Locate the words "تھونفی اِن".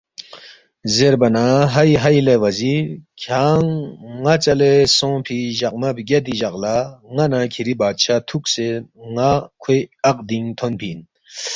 10.57-10.99